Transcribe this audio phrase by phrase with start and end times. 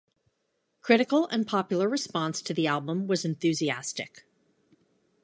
[0.81, 4.25] Critical and popular response to the album was enthusiastic.